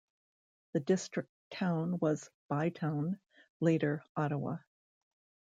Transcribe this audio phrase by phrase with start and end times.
[0.73, 3.19] The district town was Bytown,
[3.59, 4.57] later Ottawa.